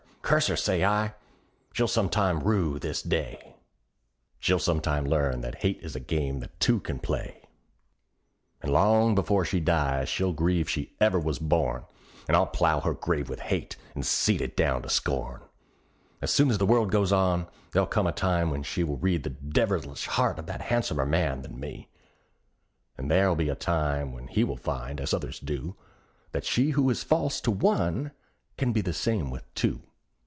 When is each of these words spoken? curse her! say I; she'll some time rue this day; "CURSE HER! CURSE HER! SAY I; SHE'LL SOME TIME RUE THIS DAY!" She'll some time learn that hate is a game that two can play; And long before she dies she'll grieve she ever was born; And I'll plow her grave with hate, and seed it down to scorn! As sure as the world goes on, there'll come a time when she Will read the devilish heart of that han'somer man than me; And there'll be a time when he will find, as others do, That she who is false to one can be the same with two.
curse 0.23 0.47
her! 0.47 0.55
say 0.55 0.85
I; 0.85 1.13
she'll 1.73 1.89
some 1.89 2.07
time 2.07 2.39
rue 2.41 2.79
this 2.79 3.01
day; 3.01 3.35
"CURSE 3.35 3.43
HER! 3.43 3.49
CURSE 3.49 3.49
HER! 3.49 3.49
SAY 3.49 3.49
I; 3.49 3.49
SHE'LL 3.49 3.49
SOME 3.49 3.49
TIME 3.49 3.49
RUE 3.49 3.79
THIS 3.81 3.83
DAY!" 3.83 4.39
She'll 4.39 4.59
some 4.59 4.79
time 4.79 5.05
learn 5.05 5.41
that 5.41 5.55
hate 5.61 5.79
is 5.83 5.95
a 5.97 5.99
game 5.99 6.39
that 6.39 6.59
two 6.61 6.79
can 6.79 6.99
play; 6.99 7.49
And 8.61 8.71
long 8.71 9.13
before 9.15 9.43
she 9.43 9.59
dies 9.59 10.07
she'll 10.07 10.31
grieve 10.31 10.69
she 10.69 10.93
ever 11.01 11.19
was 11.19 11.37
born; 11.37 11.83
And 12.29 12.37
I'll 12.37 12.45
plow 12.47 12.79
her 12.79 12.93
grave 12.93 13.27
with 13.29 13.41
hate, 13.41 13.75
and 13.93 14.05
seed 14.05 14.41
it 14.41 14.55
down 14.55 14.83
to 14.83 14.89
scorn! 14.89 15.41
As 16.21 16.33
sure 16.33 16.49
as 16.49 16.59
the 16.59 16.65
world 16.65 16.91
goes 16.93 17.11
on, 17.11 17.47
there'll 17.71 17.85
come 17.87 18.07
a 18.07 18.13
time 18.13 18.51
when 18.51 18.63
she 18.63 18.85
Will 18.85 18.97
read 18.97 19.23
the 19.23 19.31
devilish 19.31 20.05
heart 20.05 20.39
of 20.39 20.45
that 20.45 20.61
han'somer 20.61 21.05
man 21.05 21.41
than 21.41 21.59
me; 21.59 21.89
And 22.97 23.11
there'll 23.11 23.35
be 23.35 23.49
a 23.49 23.55
time 23.55 24.13
when 24.13 24.27
he 24.29 24.45
will 24.45 24.55
find, 24.55 25.01
as 25.01 25.13
others 25.13 25.39
do, 25.41 25.75
That 26.31 26.45
she 26.45 26.69
who 26.69 26.89
is 26.89 27.03
false 27.03 27.41
to 27.41 27.51
one 27.51 28.11
can 28.57 28.71
be 28.71 28.79
the 28.81 28.93
same 28.93 29.29
with 29.29 29.51
two. 29.55 29.81